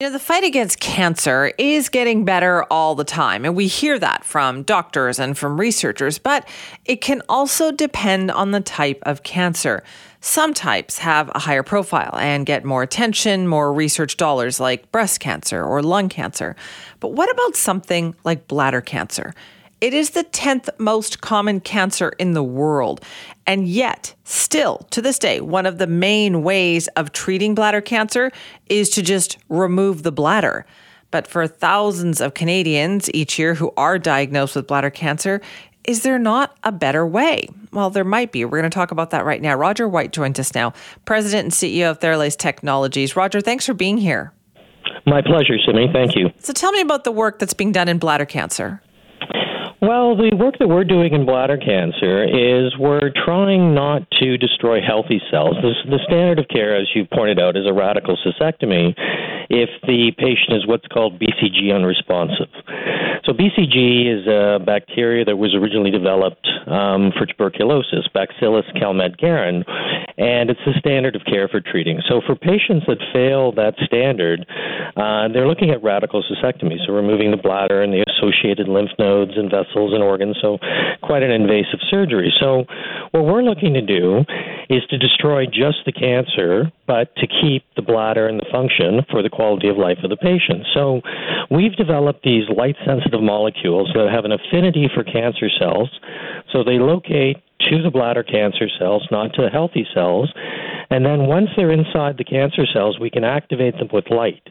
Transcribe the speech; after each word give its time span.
You 0.00 0.08
know, 0.08 0.12
the 0.12 0.18
fight 0.18 0.42
against 0.42 0.80
cancer 0.80 1.52
is 1.56 1.88
getting 1.88 2.24
better 2.24 2.64
all 2.64 2.96
the 2.96 3.04
time, 3.04 3.44
and 3.44 3.54
we 3.54 3.68
hear 3.68 3.96
that 4.00 4.24
from 4.24 4.64
doctors 4.64 5.20
and 5.20 5.38
from 5.38 5.56
researchers, 5.56 6.18
but 6.18 6.48
it 6.84 7.00
can 7.00 7.22
also 7.28 7.70
depend 7.70 8.32
on 8.32 8.50
the 8.50 8.60
type 8.60 8.98
of 9.02 9.22
cancer. 9.22 9.84
Some 10.20 10.52
types 10.52 10.98
have 10.98 11.30
a 11.32 11.38
higher 11.38 11.62
profile 11.62 12.16
and 12.18 12.44
get 12.44 12.64
more 12.64 12.82
attention, 12.82 13.46
more 13.46 13.72
research 13.72 14.16
dollars, 14.16 14.58
like 14.58 14.90
breast 14.90 15.20
cancer 15.20 15.62
or 15.62 15.80
lung 15.80 16.08
cancer. 16.08 16.56
But 16.98 17.12
what 17.12 17.30
about 17.30 17.54
something 17.54 18.16
like 18.24 18.48
bladder 18.48 18.80
cancer? 18.80 19.32
It 19.80 19.92
is 19.92 20.10
the 20.10 20.24
10th 20.24 20.68
most 20.78 21.20
common 21.20 21.60
cancer 21.60 22.10
in 22.18 22.32
the 22.32 22.42
world. 22.42 23.04
And 23.46 23.68
yet, 23.68 24.14
still 24.24 24.78
to 24.90 25.02
this 25.02 25.18
day, 25.18 25.40
one 25.40 25.66
of 25.66 25.78
the 25.78 25.86
main 25.86 26.42
ways 26.42 26.88
of 26.96 27.12
treating 27.12 27.54
bladder 27.54 27.80
cancer 27.80 28.30
is 28.66 28.88
to 28.90 29.02
just 29.02 29.38
remove 29.48 30.02
the 30.02 30.12
bladder. 30.12 30.64
But 31.10 31.26
for 31.26 31.46
thousands 31.46 32.20
of 32.20 32.34
Canadians 32.34 33.10
each 33.12 33.38
year 33.38 33.54
who 33.54 33.72
are 33.76 33.98
diagnosed 33.98 34.56
with 34.56 34.66
bladder 34.66 34.90
cancer, 34.90 35.40
is 35.84 36.02
there 36.02 36.18
not 36.18 36.56
a 36.64 36.72
better 36.72 37.06
way? 37.06 37.48
Well, 37.70 37.90
there 37.90 38.04
might 38.04 38.32
be. 38.32 38.44
We're 38.44 38.58
going 38.58 38.70
to 38.70 38.74
talk 38.74 38.90
about 38.90 39.10
that 39.10 39.24
right 39.24 39.42
now. 39.42 39.54
Roger 39.54 39.86
White 39.86 40.12
joins 40.12 40.38
us 40.38 40.54
now, 40.54 40.72
President 41.04 41.44
and 41.44 41.52
CEO 41.52 41.90
of 41.90 42.00
Theralase 42.00 42.38
Technologies. 42.38 43.16
Roger, 43.16 43.40
thanks 43.40 43.66
for 43.66 43.74
being 43.74 43.98
here. 43.98 44.32
My 45.06 45.20
pleasure, 45.20 45.58
Simi. 45.64 45.90
Thank 45.92 46.16
you. 46.16 46.30
So 46.38 46.52
tell 46.52 46.72
me 46.72 46.80
about 46.80 47.04
the 47.04 47.12
work 47.12 47.38
that's 47.38 47.52
being 47.52 47.72
done 47.72 47.88
in 47.88 47.98
bladder 47.98 48.24
cancer. 48.24 48.80
Well, 49.84 50.16
the 50.16 50.32
work 50.34 50.56
that 50.60 50.68
we're 50.68 50.88
doing 50.88 51.12
in 51.12 51.26
bladder 51.26 51.58
cancer 51.58 52.24
is 52.24 52.72
we're 52.78 53.12
trying 53.12 53.74
not 53.74 54.10
to 54.12 54.38
destroy 54.38 54.80
healthy 54.80 55.20
cells. 55.30 55.56
The, 55.60 55.74
the 55.84 56.00
standard 56.08 56.38
of 56.38 56.48
care, 56.48 56.74
as 56.74 56.88
you 56.94 57.04
pointed 57.04 57.38
out, 57.38 57.54
is 57.54 57.66
a 57.68 57.74
radical 57.74 58.16
cystectomy 58.24 58.94
if 59.50 59.68
the 59.82 60.12
patient 60.16 60.56
is 60.56 60.66
what's 60.66 60.86
called 60.88 61.20
BCG 61.20 61.68
unresponsive. 61.68 62.48
So 63.24 63.32
BCG 63.32 64.08
is 64.08 64.26
a 64.26 64.58
bacteria 64.64 65.24
that 65.24 65.36
was 65.36 65.54
originally 65.54 65.90
developed 65.90 66.46
um, 66.66 67.12
for 67.16 67.26
tuberculosis, 67.26 68.08
Bacillus 68.12 68.64
calmette-guerin, 68.78 69.64
and 70.16 70.50
it's 70.50 70.60
the 70.64 70.72
standard 70.78 71.16
of 71.16 71.22
care 71.24 71.48
for 71.48 71.60
treating. 71.60 72.00
So 72.08 72.20
for 72.26 72.36
patients 72.36 72.84
that 72.86 72.98
fail 73.12 73.52
that 73.52 73.74
standard, 73.84 74.46
uh, 74.96 75.28
they're 75.32 75.48
looking 75.48 75.70
at 75.70 75.82
radical 75.82 76.22
cystectomy, 76.22 76.76
so 76.86 76.92
removing 76.92 77.30
the 77.30 77.36
bladder 77.36 77.82
and 77.82 77.92
the 77.92 78.03
associated 78.16 78.68
lymph 78.68 78.90
nodes 78.98 79.32
and 79.36 79.50
vessels 79.50 79.92
and 79.92 80.02
organs. 80.02 80.36
So 80.40 80.58
quite 81.02 81.22
an 81.22 81.30
invasive 81.30 81.80
surgery. 81.90 82.32
So 82.40 82.64
what 83.10 83.24
we're 83.24 83.42
looking 83.42 83.74
to 83.74 83.82
do 83.82 84.24
is 84.70 84.82
to 84.90 84.98
destroy 84.98 85.46
just 85.46 85.84
the 85.86 85.92
cancer, 85.92 86.72
but 86.86 87.14
to 87.16 87.26
keep 87.26 87.64
the 87.76 87.82
bladder 87.82 88.28
and 88.28 88.40
the 88.40 88.46
function 88.50 89.00
for 89.10 89.22
the 89.22 89.30
quality 89.30 89.68
of 89.68 89.76
life 89.76 89.98
of 90.02 90.10
the 90.10 90.16
patient. 90.16 90.66
So 90.74 91.00
we've 91.50 91.76
developed 91.76 92.22
these 92.24 92.44
light 92.54 92.76
sensitive 92.86 93.22
molecules 93.22 93.90
that 93.94 94.08
have 94.10 94.24
an 94.24 94.32
affinity 94.32 94.88
for 94.94 95.04
cancer 95.04 95.48
cells. 95.58 95.90
So 96.52 96.64
they 96.64 96.78
locate 96.78 97.36
to 97.70 97.82
the 97.82 97.90
bladder 97.90 98.22
cancer 98.22 98.68
cells, 98.78 99.06
not 99.10 99.32
to 99.34 99.42
the 99.42 99.50
healthy 99.50 99.86
cells. 99.94 100.32
And 100.90 101.04
then 101.04 101.26
once 101.26 101.48
they're 101.56 101.72
inside 101.72 102.18
the 102.18 102.24
cancer 102.24 102.66
cells, 102.72 102.98
we 103.00 103.10
can 103.10 103.24
activate 103.24 103.78
them 103.78 103.88
with 103.92 104.10
light 104.10 104.42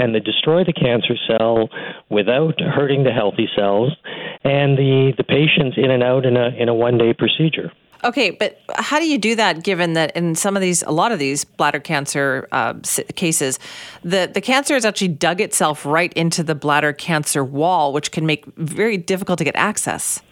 and 0.00 0.14
they 0.14 0.20
destroy 0.20 0.64
the 0.64 0.72
cancer 0.72 1.14
cell 1.28 1.68
without 2.08 2.58
hurting 2.60 3.04
the 3.04 3.12
healthy 3.12 3.48
cells 3.54 3.94
and 4.42 4.76
the, 4.78 5.12
the 5.16 5.24
patient's 5.24 5.76
in 5.76 5.90
and 5.90 6.02
out 6.02 6.24
in 6.24 6.36
a, 6.36 6.48
in 6.58 6.68
a 6.68 6.74
one 6.74 6.96
day 6.96 7.12
procedure. 7.12 7.70
Okay, 8.02 8.30
but 8.30 8.58
how 8.76 8.98
do 8.98 9.06
you 9.06 9.18
do 9.18 9.34
that 9.34 9.62
given 9.62 9.92
that 9.92 10.16
in 10.16 10.34
some 10.34 10.56
of 10.56 10.62
these, 10.62 10.82
a 10.84 10.90
lot 10.90 11.12
of 11.12 11.18
these 11.18 11.44
bladder 11.44 11.80
cancer 11.80 12.48
uh, 12.50 12.74
cases, 13.14 13.58
the, 14.02 14.30
the 14.32 14.40
cancer 14.40 14.72
has 14.72 14.86
actually 14.86 15.08
dug 15.08 15.38
itself 15.38 15.84
right 15.84 16.12
into 16.14 16.42
the 16.42 16.54
bladder 16.54 16.94
cancer 16.94 17.44
wall, 17.44 17.92
which 17.92 18.10
can 18.10 18.24
make 18.24 18.46
very 18.56 18.96
difficult 18.96 19.36
to 19.38 19.44
get 19.44 19.54
access? 19.54 20.22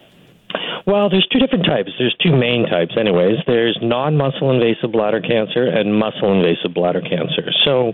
Well, 0.89 1.11
there's 1.11 1.29
two 1.31 1.39
different 1.39 1.67
types. 1.67 1.91
There's 1.99 2.17
two 2.17 2.35
main 2.35 2.65
types, 2.65 2.97
anyways. 2.99 3.45
There's 3.47 3.79
non 3.83 4.17
muscle 4.17 4.51
invasive 4.51 4.91
bladder 4.91 5.21
cancer 5.21 5.69
and 5.69 5.95
muscle 5.95 6.33
invasive 6.33 6.73
bladder 6.73 7.03
cancer. 7.03 7.53
So, 7.63 7.93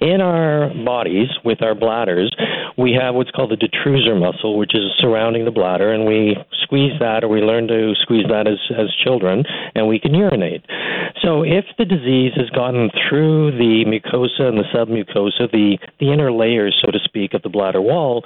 in 0.00 0.22
our 0.22 0.72
bodies, 0.82 1.28
with 1.44 1.60
our 1.60 1.74
bladders, 1.74 2.34
we 2.78 2.96
have 2.98 3.14
what's 3.14 3.30
called 3.32 3.50
the 3.50 3.60
detrusor 3.60 4.18
muscle, 4.18 4.56
which 4.56 4.74
is 4.74 4.80
surrounding 4.96 5.44
the 5.44 5.50
bladder, 5.50 5.92
and 5.92 6.06
we 6.06 6.34
squeeze 6.72 6.98
that, 7.00 7.22
or 7.22 7.28
we 7.28 7.40
learn 7.40 7.68
to 7.68 7.92
squeeze 8.00 8.24
that 8.30 8.48
as, 8.48 8.56
as 8.72 8.88
children, 9.04 9.44
and 9.74 9.86
we 9.86 10.00
can 10.00 10.14
urinate. 10.14 10.64
So, 11.22 11.42
if 11.42 11.66
the 11.76 11.84
disease 11.84 12.32
has 12.36 12.48
gotten 12.48 12.88
through 13.08 13.52
the 13.52 13.84
mucosa 13.84 14.48
and 14.48 14.56
the 14.56 14.64
submucosa, 14.74 15.52
the, 15.52 15.76
the 16.00 16.10
inner 16.10 16.32
layers, 16.32 16.80
so 16.82 16.90
to 16.90 16.98
speak, 17.04 17.34
of 17.34 17.42
the 17.42 17.50
bladder 17.50 17.82
wall, 17.82 18.24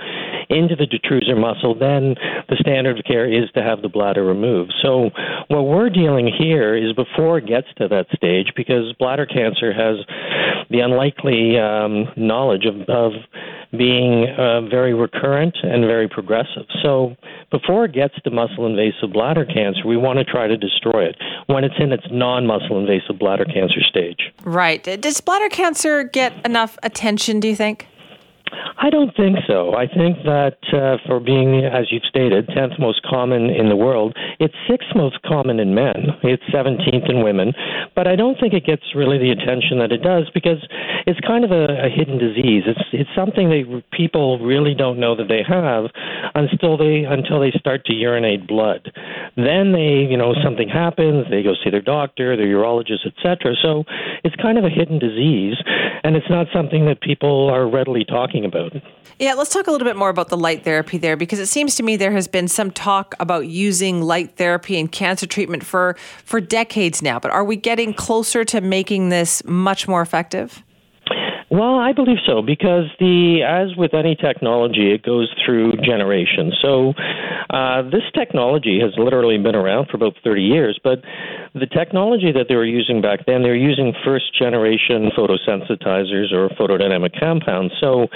into 0.48 0.76
the 0.76 0.86
detrusor 0.86 1.36
muscle, 1.36 1.74
then 1.74 2.14
the 2.48 2.56
standard 2.60 2.98
of 2.98 3.04
care 3.04 3.26
is 3.26 3.50
to 3.54 3.62
have 3.62 3.82
the 3.82 3.88
bladder 3.88 4.24
removed. 4.24 4.72
So 4.80 5.10
what 5.48 5.62
we're 5.62 5.90
dealing 5.90 6.30
here 6.32 6.76
is 6.76 6.92
before 6.92 7.38
it 7.38 7.46
gets 7.46 7.66
to 7.78 7.88
that 7.88 8.06
stage, 8.14 8.52
because 8.54 8.94
bladder 9.00 9.26
cancer 9.26 9.72
has 9.72 9.98
the 10.70 10.80
unlikely 10.80 11.58
um, 11.58 12.06
knowledge 12.16 12.64
of, 12.64 12.88
of 12.88 13.12
being 13.76 14.28
uh, 14.38 14.62
very 14.62 14.94
recurrent 14.94 15.56
and 15.62 15.84
very 15.84 16.08
progressive. 16.08 16.66
So 16.82 17.16
before 17.50 17.84
it 17.84 17.92
gets 17.92 18.14
to 18.22 18.30
muscle 18.30 18.66
invasive 18.66 19.12
bladder 19.12 19.44
cancer, 19.44 19.86
we 19.86 19.96
want 19.96 20.18
to 20.18 20.24
try 20.24 20.46
to 20.46 20.56
destroy 20.56 21.04
it 21.04 21.16
when 21.46 21.64
it's 21.64 21.74
in 21.78 21.92
its 21.92 22.04
non 22.10 22.46
muscle 22.46 22.78
invasive 22.78 23.18
bladder 23.18 23.44
cancer 23.44 23.82
stage. 23.88 24.32
Right. 24.42 24.82
Does 25.00 25.20
bladder 25.20 25.48
cancer 25.48 26.04
get 26.04 26.32
enough 26.44 26.78
attention, 26.82 27.40
do 27.40 27.48
you 27.48 27.56
think? 27.56 27.86
I 28.78 28.90
don't 28.90 29.14
think 29.16 29.38
so. 29.48 29.74
I 29.74 29.86
think 29.86 30.22
that 30.24 30.58
uh, 30.72 30.98
for 31.06 31.18
being, 31.18 31.64
as 31.64 31.90
you've 31.90 32.04
stated, 32.04 32.46
10th 32.48 32.78
most 32.78 33.02
common 33.02 33.50
in 33.50 33.68
the 33.68 33.76
world, 33.76 34.14
it's 34.38 34.54
sixth 34.68 34.88
most 34.94 35.20
common 35.22 35.58
in 35.58 35.74
men. 35.74 36.12
It's 36.22 36.42
17th 36.52 37.08
in 37.08 37.24
women. 37.24 37.54
But 37.94 38.06
I 38.06 38.16
don't 38.16 38.38
think 38.38 38.52
it 38.52 38.64
gets 38.64 38.82
really 38.94 39.18
the 39.18 39.30
attention 39.30 39.78
that 39.78 39.92
it 39.92 40.02
does 40.02 40.28
because 40.34 40.60
it's 41.06 41.20
kind 41.20 41.44
of 41.44 41.52
a, 41.52 41.86
a 41.86 41.88
hidden 41.88 42.18
disease. 42.18 42.64
It's 42.66 42.82
it's 42.92 43.10
something 43.14 43.48
that 43.50 43.82
people 43.92 44.40
really 44.40 44.74
don't 44.74 44.98
know 44.98 45.14
that 45.14 45.28
they 45.28 45.42
have 45.46 45.86
until 46.34 46.76
they 46.76 47.04
until 47.04 47.38
they 47.38 47.52
start 47.52 47.84
to 47.86 47.92
urinate 47.92 48.46
blood. 48.48 48.92
Then 49.36 49.72
they, 49.72 50.06
you 50.10 50.16
know, 50.16 50.34
something 50.42 50.68
happens. 50.68 51.26
They 51.30 51.44
go 51.44 51.54
see 51.62 51.70
their 51.70 51.80
doctor, 51.80 52.36
their 52.36 52.46
urologist, 52.46 53.06
etc. 53.06 53.54
So 53.62 53.84
it's 54.24 54.34
kind 54.36 54.58
of 54.58 54.64
a 54.64 54.68
hidden 54.68 54.98
disease, 54.98 55.54
and 56.02 56.16
it's 56.16 56.28
not 56.28 56.48
something 56.52 56.86
that 56.86 57.00
people 57.00 57.50
are 57.50 57.68
readily 57.68 58.04
talking 58.04 58.44
about. 58.44 58.72
Yeah, 59.20 59.34
let's 59.34 59.50
talk 59.50 59.68
a 59.68 59.70
little 59.70 59.86
bit 59.86 59.96
more 59.96 60.10
about 60.10 60.28
the 60.28 60.36
light 60.36 60.64
therapy 60.64 60.98
there 60.98 61.16
because 61.16 61.38
it 61.38 61.46
seems 61.46 61.76
to 61.76 61.82
me 61.84 61.96
there 61.96 62.12
has 62.12 62.26
been 62.26 62.48
some 62.48 62.70
talk 62.70 63.14
about 63.20 63.46
using 63.46 64.02
light 64.02 64.36
therapy 64.36 64.76
in 64.76 64.88
cancer 64.88 65.26
treatment 65.26 65.64
for 65.64 65.96
for 66.24 66.40
decades 66.40 67.00
now, 67.00 67.20
but 67.20 67.30
are 67.30 67.44
we 67.44 67.54
getting 67.54 67.94
closer 67.94 68.44
to 68.44 68.60
making 68.60 69.10
this 69.10 69.44
much 69.44 69.86
more 69.86 70.02
effective? 70.02 70.64
Well, 71.48 71.78
I 71.78 71.92
believe 71.92 72.18
so 72.26 72.42
because 72.42 72.86
the 72.98 73.42
as 73.46 73.76
with 73.76 73.94
any 73.94 74.16
technology, 74.16 74.92
it 74.92 75.04
goes 75.04 75.32
through 75.44 75.74
generations. 75.84 76.58
So 76.60 76.92
uh, 77.50 77.82
this 77.82 78.02
technology 78.14 78.80
has 78.82 78.90
literally 78.98 79.38
been 79.38 79.54
around 79.54 79.86
for 79.86 79.96
about 79.96 80.14
30 80.24 80.42
years, 80.42 80.80
but 80.82 81.02
the 81.54 81.66
technology 81.66 82.32
that 82.32 82.46
they 82.48 82.56
were 82.56 82.66
using 82.66 83.00
back 83.00 83.26
then, 83.26 83.42
they 83.42 83.48
were 83.48 83.54
using 83.54 83.94
first 84.04 84.36
generation 84.36 85.10
photosensitizers 85.16 86.32
or 86.32 86.48
photodynamic 86.58 87.18
compounds. 87.18 87.72
So 87.80 88.08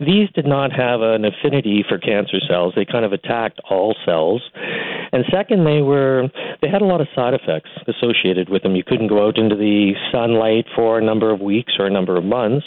these 0.00 0.30
did 0.34 0.46
not 0.46 0.72
have 0.72 1.02
an 1.02 1.26
affinity 1.26 1.84
for 1.86 1.98
cancer 1.98 2.38
cells. 2.48 2.72
They 2.74 2.86
kind 2.86 3.04
of 3.04 3.12
attacked 3.12 3.60
all 3.68 3.94
cells. 4.06 4.42
And 5.12 5.24
second, 5.30 5.64
they 5.64 5.82
were 5.82 6.28
they 6.62 6.68
had 6.68 6.82
a 6.82 6.84
lot 6.84 7.00
of 7.00 7.08
side 7.14 7.34
effects 7.34 7.70
associated 7.86 8.48
with 8.48 8.62
them. 8.62 8.76
You 8.76 8.84
couldn't 8.84 9.08
go 9.08 9.26
out 9.26 9.38
into 9.38 9.56
the 9.56 9.92
sunlight 10.12 10.66
for 10.74 10.98
a 10.98 11.04
number 11.04 11.30
of 11.32 11.40
weeks 11.40 11.74
or 11.78 11.86
a 11.86 11.90
number 11.90 12.16
of 12.16 12.24
months, 12.24 12.66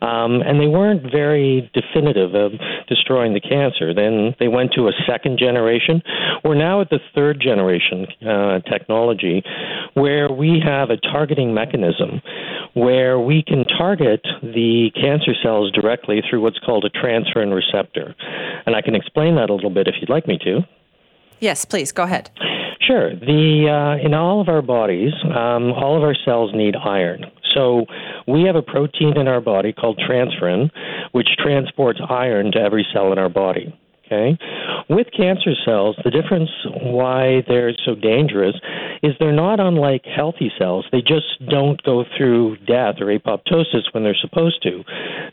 um, 0.00 0.42
and 0.42 0.60
they 0.60 0.68
weren't 0.68 1.02
very 1.10 1.70
definitive 1.74 2.34
of 2.34 2.52
destroying 2.88 3.34
the 3.34 3.40
cancer. 3.40 3.94
Then 3.94 4.34
they 4.38 4.48
went 4.48 4.72
to 4.74 4.88
a 4.88 4.92
second 5.06 5.38
generation. 5.38 6.02
We're 6.44 6.54
now 6.54 6.80
at 6.80 6.90
the 6.90 6.98
third 7.14 7.40
generation 7.40 8.06
uh, 8.26 8.60
technology, 8.60 9.42
where 9.94 10.30
we 10.30 10.62
have 10.64 10.90
a 10.90 10.96
targeting 10.96 11.54
mechanism 11.54 12.20
where 12.74 13.20
we 13.20 13.42
can 13.42 13.64
target 13.64 14.22
the 14.42 14.90
cancer 14.94 15.32
cells 15.42 15.70
directly 15.72 16.22
through 16.28 16.40
what's 16.40 16.58
called 16.58 16.84
a 16.84 16.90
transferrin 16.90 17.54
receptor. 17.54 18.14
And 18.66 18.74
I 18.74 18.80
can 18.80 18.94
explain 18.94 19.36
that 19.36 19.50
a 19.50 19.54
little 19.54 19.70
bit 19.70 19.88
if 19.88 19.94
you'd 20.00 20.10
like 20.10 20.26
me 20.26 20.38
to. 20.44 20.60
Yes, 21.42 21.64
please 21.64 21.90
go 21.90 22.04
ahead. 22.04 22.30
Sure. 22.80 23.14
The 23.14 23.66
uh, 23.68 24.06
in 24.06 24.14
all 24.14 24.40
of 24.40 24.48
our 24.48 24.62
bodies, 24.62 25.12
um, 25.24 25.72
all 25.72 25.96
of 25.96 26.04
our 26.04 26.14
cells 26.24 26.52
need 26.54 26.76
iron. 26.76 27.24
So 27.52 27.84
we 28.28 28.44
have 28.44 28.54
a 28.54 28.62
protein 28.62 29.18
in 29.18 29.26
our 29.26 29.40
body 29.40 29.72
called 29.72 30.00
transferrin, 30.08 30.70
which 31.10 31.28
transports 31.42 32.00
iron 32.08 32.52
to 32.52 32.58
every 32.58 32.86
cell 32.92 33.12
in 33.12 33.18
our 33.18 33.28
body. 33.28 33.76
Okay? 34.12 34.38
With 34.88 35.06
cancer 35.16 35.52
cells, 35.64 35.96
the 36.04 36.10
difference 36.10 36.50
why 36.82 37.42
they're 37.48 37.72
so 37.84 37.94
dangerous 37.94 38.54
is 39.02 39.12
they're 39.18 39.32
not 39.32 39.60
unlike 39.60 40.04
healthy 40.04 40.52
cells. 40.58 40.86
They 40.92 41.00
just 41.00 41.44
don't 41.48 41.82
go 41.82 42.04
through 42.16 42.56
death 42.66 42.96
or 43.00 43.06
apoptosis 43.06 43.92
when 43.92 44.04
they're 44.04 44.16
supposed 44.20 44.62
to. 44.64 44.84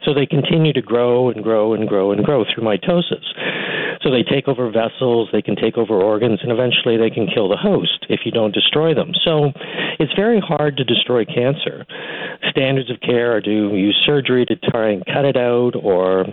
So 0.06 0.14
they 0.14 0.26
continue 0.26 0.74
to 0.74 0.82
grow 0.82 1.30
and 1.30 1.44
grow 1.44 1.74
and 1.74 1.88
grow 1.88 2.12
and 2.12 2.24
grow 2.24 2.46
through 2.46 2.64
mitosis. 2.64 3.26
So 4.02 4.10
they 4.12 4.24
take 4.24 4.48
over 4.48 4.72
vessels, 4.72 5.28
they 5.34 5.42
can 5.42 5.56
take 5.56 5.78
over 5.78 5.94
organs, 5.94 6.40
and 6.42 6.52
eventually 6.52 6.96
they 6.96 7.10
can 7.10 7.28
kill 7.28 7.50
the 7.50 7.58
host 7.58 8.06
if 8.10 8.22
you 8.24 8.32
don't 8.32 8.54
destroy 8.54 8.94
them. 8.94 9.12
So 9.26 9.52
it's 10.00 10.14
very 10.16 10.40
hard 10.40 10.78
to 10.78 10.86
destroy 10.86 11.26
cancer. 11.26 11.86
Standards 12.50 12.90
of 12.90 13.02
care 13.02 13.36
are 13.36 13.42
to 13.42 13.76
use 13.76 14.02
surgery 14.06 14.46
to 14.46 14.56
try 14.56 14.92
and 14.92 15.06
cut 15.06 15.26
it 15.26 15.36
out, 15.36 15.74
or 15.76 16.26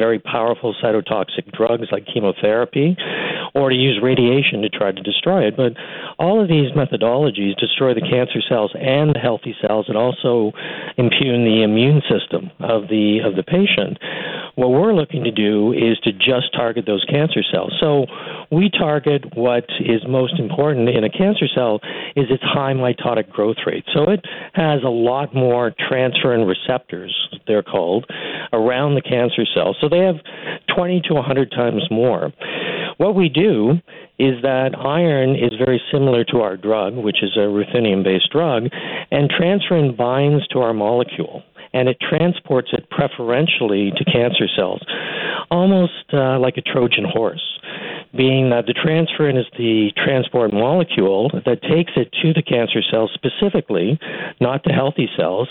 very 0.00 0.18
powerful 0.18 0.74
cytotoxic 0.82 1.52
drugs 1.52 1.88
like 1.92 2.06
chemotherapy, 2.12 2.96
or 3.54 3.68
to 3.68 3.76
use 3.76 4.00
radiation 4.02 4.62
to 4.62 4.70
try 4.70 4.90
to 4.90 5.02
destroy 5.02 5.46
it. 5.46 5.56
But 5.56 5.74
all 6.18 6.40
of 6.40 6.48
these 6.48 6.72
methodologies 6.72 7.54
destroy 7.60 7.92
the 7.92 8.00
cancer 8.00 8.40
cells 8.48 8.72
and 8.80 9.14
the 9.14 9.18
healthy 9.18 9.54
cells 9.60 9.86
and 9.88 9.98
also 9.98 10.52
impugn 10.96 11.44
the 11.44 11.62
immune 11.62 12.00
system 12.08 12.50
of 12.60 12.88
the 12.88 13.20
of 13.24 13.36
the 13.36 13.42
patient. 13.42 13.98
What 14.60 14.72
we're 14.72 14.92
looking 14.92 15.24
to 15.24 15.30
do 15.30 15.72
is 15.72 15.98
to 16.00 16.12
just 16.12 16.52
target 16.54 16.84
those 16.84 17.02
cancer 17.08 17.40
cells. 17.50 17.72
So 17.80 18.04
we 18.52 18.68
target 18.68 19.24
what 19.34 19.64
is 19.80 20.02
most 20.06 20.38
important 20.38 20.90
in 20.90 21.02
a 21.02 21.08
cancer 21.08 21.46
cell 21.54 21.80
is 22.14 22.26
its 22.28 22.42
high 22.42 22.74
mitotic 22.74 23.30
growth 23.30 23.56
rate. 23.64 23.86
So 23.94 24.10
it 24.10 24.22
has 24.52 24.82
a 24.84 24.90
lot 24.90 25.34
more 25.34 25.72
transferrin 25.90 26.46
receptors, 26.46 27.16
they're 27.46 27.62
called, 27.62 28.04
around 28.52 28.96
the 28.96 29.00
cancer 29.00 29.46
cell. 29.54 29.74
So 29.80 29.88
they 29.88 30.00
have 30.00 30.16
20 30.76 31.00
to 31.08 31.14
100 31.14 31.50
times 31.52 31.84
more. 31.90 32.30
What 32.98 33.14
we 33.14 33.30
do 33.30 33.80
is 34.18 34.42
that 34.42 34.78
iron 34.78 35.36
is 35.36 35.52
very 35.56 35.80
similar 35.90 36.22
to 36.24 36.42
our 36.42 36.58
drug, 36.58 36.96
which 36.96 37.22
is 37.22 37.30
a 37.34 37.48
ruthenium 37.48 38.04
based 38.04 38.30
drug, 38.30 38.64
and 39.10 39.30
transferrin 39.30 39.96
binds 39.96 40.46
to 40.48 40.58
our 40.58 40.74
molecule 40.74 41.44
and 41.72 41.88
it 41.88 41.98
transports 42.00 42.68
it 42.72 42.88
preferentially 42.90 43.92
to 43.96 44.04
cancer 44.04 44.48
cells, 44.56 44.80
almost 45.50 46.04
uh, 46.12 46.38
like 46.38 46.56
a 46.56 46.62
Trojan 46.62 47.04
horse 47.04 47.60
being 48.16 48.50
that 48.50 48.66
the 48.66 48.74
transferrin 48.74 49.38
is 49.38 49.46
the 49.56 49.90
transport 49.96 50.52
molecule 50.52 51.30
that 51.46 51.62
takes 51.62 51.92
it 51.96 52.10
to 52.22 52.32
the 52.32 52.42
cancer 52.42 52.82
cells 52.90 53.10
specifically, 53.14 53.98
not 54.40 54.64
to 54.64 54.70
healthy 54.70 55.08
cells. 55.16 55.48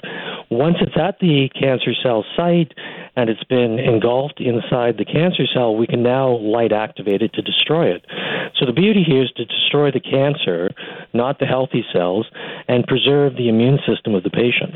Once 0.49 0.75
it's 0.81 0.97
at 0.97 1.19
the 1.19 1.49
cancer 1.57 1.93
cell 2.03 2.25
site 2.35 2.73
and 3.15 3.29
it's 3.29 3.43
been 3.45 3.79
engulfed 3.79 4.41
inside 4.41 4.97
the 4.97 5.05
cancer 5.05 5.45
cell, 5.53 5.75
we 5.75 5.87
can 5.87 6.03
now 6.03 6.35
light 6.37 6.73
activate 6.73 7.21
it 7.21 7.33
to 7.33 7.41
destroy 7.41 7.87
it. 7.87 8.05
So 8.59 8.65
the 8.65 8.73
beauty 8.73 9.03
here 9.03 9.23
is 9.23 9.31
to 9.37 9.45
destroy 9.45 9.91
the 9.91 10.01
cancer, 10.01 10.69
not 11.13 11.39
the 11.39 11.45
healthy 11.45 11.85
cells, 11.93 12.27
and 12.67 12.85
preserve 12.85 13.35
the 13.35 13.47
immune 13.47 13.79
system 13.87 14.15
of 14.15 14.23
the 14.23 14.29
patient. 14.29 14.75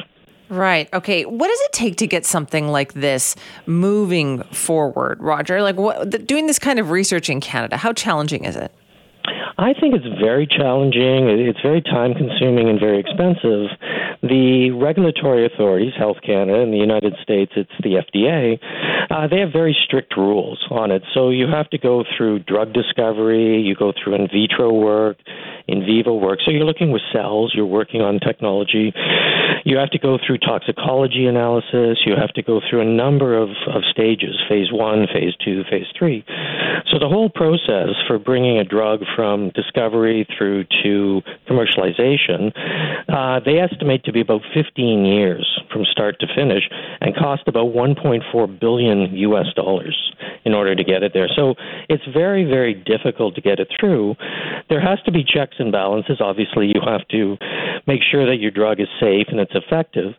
Right. 0.50 0.90
Okay. 0.94 1.26
What 1.26 1.48
does 1.48 1.60
it 1.62 1.72
take 1.72 1.98
to 1.98 2.08
get 2.08 2.26
something 2.26 2.68
like 2.68 2.94
this 2.94 3.36
moving 3.66 4.44
forward, 4.44 5.22
Roger? 5.22 5.62
Like 5.62 5.78
what, 5.78 6.12
the, 6.12 6.20
doing 6.20 6.48
this 6.48 6.60
kind 6.60 6.80
of 6.80 6.90
research 6.90 7.30
in 7.30 7.42
Canada, 7.42 7.78
how 7.78 7.94
challenging 7.94 8.46
is 8.46 8.56
it? 8.56 8.72
I 9.58 9.74
think 9.80 9.94
it's 9.94 10.20
very 10.20 10.48
challenging. 10.48 11.30
It's 11.30 11.62
very 11.62 11.82
time 11.82 12.14
consuming 12.14 12.70
and 12.70 12.80
very 12.80 13.00
expensive. 13.00 13.70
The 14.24 14.72
regulatory 14.72 15.46
authorities, 15.46 15.94
Health 15.98 16.18
Canada 16.26 16.62
in 16.62 16.72
the 16.72 16.78
United 16.78 17.14
States, 17.22 17.52
it's 17.56 17.72
the 17.84 18.02
FDA, 18.02 18.60
uh, 19.12 19.28
they 19.28 19.40
have 19.40 19.52
very 19.52 19.76
strict 19.86 20.18
rules 20.18 20.66
on 20.72 20.92
it. 20.92 21.04
So 21.14 21.30
you 21.30 21.48
have 21.48 21.70
to 21.70 21.78
go 21.78 22.04
through 22.18 22.40
drug 22.40 22.74
discovery, 22.74 23.62
you 23.62 23.76
go 23.76 23.94
through 23.94 24.16
in 24.16 24.28
vitro 24.28 24.74
work, 24.74 25.18
in 25.68 25.82
vivo 25.86 26.16
work. 26.16 26.40
So 26.44 26.52
you're 26.52 26.66
looking 26.66 26.92
with 26.92 27.02
cells, 27.14 27.54
you're 27.56 27.66
working 27.66 28.02
on 28.02 28.20
technology. 28.20 28.94
You 29.64 29.78
have 29.78 29.90
to 29.92 30.00
go 30.00 30.18
through 30.26 30.40
toxicology 30.40 31.26
analysis, 31.26 32.00
you 32.06 32.16
have 32.16 32.34
to 32.34 32.42
go 32.42 32.62
through 32.70 32.82
a 32.82 32.86
number 32.86 33.38
of, 33.38 33.50
of 33.68 33.84
stages 33.92 34.36
phase 34.50 34.72
one, 34.72 35.08
phase 35.08 35.34
two, 35.44 35.64
phase 35.70 35.88
three. 35.98 36.26
So 36.92 37.00
the 37.00 37.08
whole 37.08 37.30
process 37.30 37.90
for 38.08 38.20
bringing 38.20 38.60
a 38.60 38.64
drug 38.64 39.02
from 39.16 39.50
discovery 39.52 40.28
through 40.38 40.66
to 40.84 41.22
commercialization, 41.50 42.52
uh, 43.08 43.40
they 43.46 43.60
estimate 43.60 44.04
to 44.06 44.12
be 44.12 44.22
about 44.22 44.42
15 44.54 45.06
years 45.06 45.62
from 45.72 45.86
start 45.86 46.20
to 46.20 46.28
finish 46.36 46.64
and 47.02 47.16
cost 47.16 47.44
about 47.48 47.74
1.4 47.74 48.60
billion 48.60 49.16
US 49.16 49.48
dollars 49.56 50.14
in 50.46 50.54
order 50.54 50.76
to 50.76 50.84
get 50.84 51.04
it 51.04 51.12
there. 51.14 51.28
So 51.36 51.56
it's 51.90 52.04
very, 52.14 52.44
very 52.44 52.74
difficult 52.74 53.36
to 53.36 53.42
get 53.42 53.60
it 53.60 53.68
through. 53.80 54.16
There 54.70 54.82
has 54.82 55.00
to 55.06 55.12
be 55.12 55.24
checks 55.24 55.56
and 55.60 55.72
balances. 55.72 56.18
Obviously, 56.20 56.68
you 56.68 56.82
have 56.86 57.08
to 57.10 57.38
make 57.88 58.02
sure 58.10 58.26
that 58.26 58.38
your 58.38 58.52
drug 58.52 58.80
is 58.80 58.88
safe 59.00 59.28
and 59.30 59.40
it's 59.40 59.54
effective. 59.56 60.14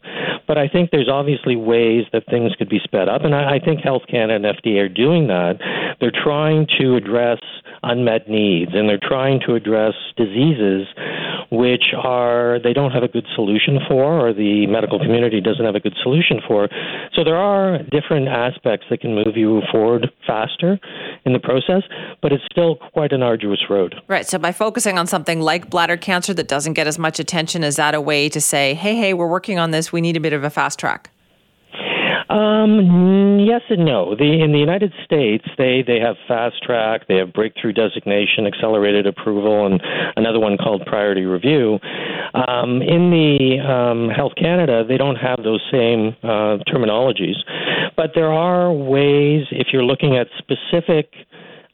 But 0.47 0.59
I 0.59 0.69
think 0.69 0.91
there's 0.91 1.09
obviously 1.09 1.57
ways 1.57 2.05
that 2.13 2.25
things 2.31 2.53
could 2.57 2.69
be 2.69 2.81
sped 2.85 3.09
up, 3.09 3.25
and 3.25 3.35
I, 3.35 3.57
I 3.57 3.59
think 3.59 3.81
Health 3.81 4.03
Canada 4.11 4.35
and 4.35 4.45
FDA 4.45 4.81
are 4.81 4.89
doing 4.89 5.27
that. 5.29 5.59
They're 6.01 6.13
trying 6.13 6.67
to 6.81 6.97
address 6.97 7.39
unmet 7.85 8.29
needs 8.29 8.73
and 8.75 8.89
they're 8.89 8.99
trying 9.03 9.41
to 9.47 9.55
address 9.55 9.95
diseases 10.17 10.87
which 11.51 11.95
are 11.97 12.59
they 12.63 12.73
don't 12.73 12.91
have 12.91 13.03
a 13.03 13.09
good 13.09 13.27
solution 13.35 13.79
for 13.89 14.27
or 14.27 14.33
the 14.33 14.67
medical 14.67 14.99
community 14.99 15.41
doesn't 15.41 15.65
have 15.65 15.75
a 15.75 15.81
good 15.81 15.95
solution 16.03 16.41
for. 16.47 16.69
So 17.15 17.23
there 17.25 17.37
are 17.37 17.79
different 17.91 18.29
aspects 18.29 18.87
that 18.91 19.01
can 19.01 19.15
move 19.15 19.37
you 19.37 19.63
forward 19.71 20.11
faster 20.27 20.79
in 21.25 21.33
the 21.33 21.39
process, 21.39 21.83
but 22.23 22.33
it's 22.33 22.45
still 22.51 22.77
quite 22.93 23.13
an 23.13 23.23
arduous 23.23 23.61
road. 23.71 23.95
Right. 24.09 24.27
So 24.27 24.39
by 24.39 24.53
focusing 24.53 24.99
on 24.99 25.07
something 25.07 25.41
like 25.41 25.71
bladder 25.71 25.97
cancer 25.97 26.35
that 26.35 26.49
doesn't 26.49 26.75
get 26.75 26.87
as 26.87 26.99
much 26.99 27.21
attention, 27.21 27.63
is 27.63 27.77
that 27.77 27.95
a 27.95 28.01
way 28.01 28.29
to 28.29 28.41
say, 28.41 28.75
hey, 28.75 28.97
hey, 28.97 29.15
we're 29.15 29.29
working 29.29 29.59
on 29.59 29.71
this, 29.71 29.93
we 29.93 30.01
need 30.01 30.17
a 30.17 30.21
bit 30.21 30.33
of 30.33 30.45
a 30.45 30.51
fast 30.51 30.79
track? 30.79 31.11
Um, 32.29 33.41
yes 33.41 33.63
and 33.69 33.85
no. 33.85 34.15
The, 34.17 34.43
in 34.43 34.53
the 34.53 34.59
United 34.59 34.93
States, 35.05 35.45
they, 35.59 35.83
they 35.87 36.01
have 36.01 36.17
fast 36.27 36.63
track, 36.63 37.07
they 37.09 37.17
have 37.17 37.33
breakthrough 37.33 37.73
designation, 37.73 38.47
accelerated 38.47 39.07
approval, 39.07 39.67
and 39.67 39.81
another 40.17 40.41
one 40.41 40.57
called 40.57 40.85
priority 40.87 41.25
review. 41.25 41.79
Um, 42.35 42.83
in 42.83 43.11
the 43.11 43.61
um, 43.61 44.09
Health 44.09 44.33
Canada, 44.37 44.85
they 44.87 44.97
don't 44.97 45.17
have 45.17 45.43
those 45.43 45.63
same 45.71 46.17
uh, 46.23 46.59
terminologies, 46.67 47.37
but 47.97 48.11
there 48.15 48.33
are 48.33 48.73
ways 48.73 49.45
if 49.51 49.69
you're 49.73 49.85
looking 49.85 50.17
at 50.17 50.27
specific 50.39 51.13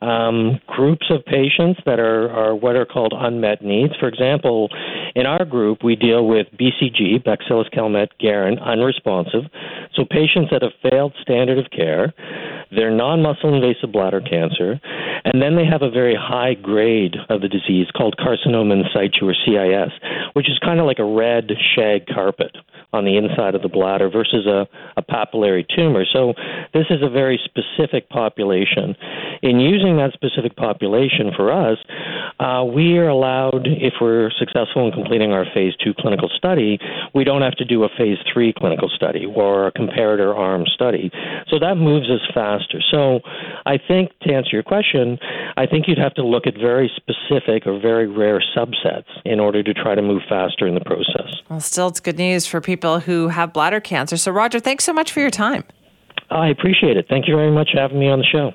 um, 0.01 0.61
groups 0.67 1.07
of 1.11 1.25
patients 1.27 1.81
that 1.85 2.01
are, 2.01 2.31
are 2.31 2.55
what 2.55 2.77
are 2.77 2.87
called 2.87 3.13
unmet 3.17 3.63
needs. 3.63 3.95
For 4.01 4.09
example, 4.09 4.71
in 5.15 5.27
our 5.27 5.45
group, 5.45 5.85
we 5.85 5.97
deal 5.97 6.27
with 6.27 6.47
BCG, 6.59 7.23
Bacillus 7.25 7.69
Calmette-Guerin, 7.75 8.59
unresponsive. 8.59 9.45
So 9.95 10.05
patients 10.09 10.51
that 10.53 10.63
have 10.63 10.73
failed 10.91 11.13
standard 11.21 11.59
of 11.59 11.71
care, 11.71 12.15
they're 12.71 12.95
non-muscle 12.95 13.55
invasive 13.55 13.93
bladder 13.93 14.21
cancer, 14.21 14.81
and 15.25 15.43
then 15.43 15.57
they 15.57 15.65
have 15.65 15.83
a 15.83 15.91
very 15.91 16.15
high 16.15 16.55
grade 16.55 17.17
of 17.29 17.41
the 17.41 17.49
disease 17.49 17.87
called 17.97 18.17
carcinoma 18.19 18.73
in 18.73 18.85
situ 18.93 19.29
or 19.29 19.35
CIS, 19.35 19.93
which 20.35 20.49
is 20.49 20.59
kind 20.59 20.81
of 20.81 20.87
like 20.87 20.99
a 20.99 21.05
red 21.05 21.51
shag 21.75 22.07
carpet 22.07 22.57
on 22.93 23.05
the 23.05 23.17
inside 23.17 23.55
of 23.55 23.63
the 23.63 23.69
bladder 23.69 24.09
versus 24.11 24.47
a, 24.47 24.67
a 24.97 25.03
papillary 25.03 25.65
tumor. 25.75 26.05
So 26.13 26.35
this 26.75 26.87
is 26.91 27.03
a 27.03 27.09
very 27.09 27.41
specific 27.45 28.09
population. 28.09 28.97
In 29.43 29.61
using 29.61 29.97
that 29.99 30.13
specific 30.13 30.57
population 30.57 31.31
for 31.37 31.53
us, 31.53 31.79
uh, 32.41 32.65
we 32.65 32.99
are 32.99 33.09
allowed, 33.09 33.67
if 33.67 33.95
we're 34.01 34.31
successful 34.39 34.87
in 34.87 34.93
completing 34.93 35.33
our 35.33 35.45
phase 35.55 35.75
two 35.83 35.95
clinical 35.99 36.29
study, 36.37 36.79
we 37.15 37.23
don't 37.25 37.43
have 37.43 37.57
to 37.57 37.65
do 37.65 37.85
a 37.85 37.89
phase 37.97 38.19
three 38.33 38.53
clinical 38.57 38.89
study 38.89 39.25
or 39.25 39.69
a 39.69 39.73
comparator 39.73 40.35
arm 40.35 40.65
study. 40.67 41.11
So 41.49 41.59
that 41.61 41.77
moves 41.77 42.11
us 42.11 42.21
faster. 42.35 42.81
So 42.91 43.21
I 43.67 43.79
think 43.79 44.11
to 44.23 44.33
answer 44.33 44.51
your 44.53 44.63
question, 44.63 45.10
I 45.57 45.67
think 45.67 45.89
you'd 45.89 45.99
have 45.99 46.15
to 46.15 46.25
look 46.25 46.47
at 46.47 46.55
very 46.55 46.91
specific 46.97 47.67
or 47.67 47.79
very 47.81 48.07
rare 48.07 48.43
subsets 48.57 49.07
in 49.25 49.41
order 49.41 49.63
to 49.63 49.75
try 49.75 49.95
to 49.95 50.03
move 50.03 50.23
faster 50.29 50.67
in 50.67 50.75
the 50.75 50.81
process. 50.81 51.41
Well, 51.49 51.61
still, 51.61 51.89
it's 51.89 52.01
good 52.01 52.19
news 52.19 52.47
for 52.47 52.61
people 52.61 53.01
who 53.01 53.29
have 53.29 53.53
bladder 53.53 53.81
cancer. 53.81 54.17
So, 54.17 54.33
Roger, 54.33 54.61
thanks 54.61 54.85
so 54.85 54.93
much 54.93 55.13
for 55.13 55.21
your 55.21 55.31
time. 55.31 55.65
I 56.31 56.49
appreciate 56.49 56.97
it. 56.97 57.07
Thank 57.09 57.27
you 57.27 57.35
very 57.35 57.51
much 57.51 57.71
for 57.73 57.81
having 57.81 57.99
me 57.99 58.09
on 58.09 58.21
the 58.21 58.25
show. 58.25 58.53